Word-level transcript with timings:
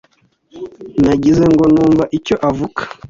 Nagize 1.05 1.43
ngo 1.53 1.63
ntumva 1.73 2.03
icyo 2.17 2.35
avuga. 2.49 2.81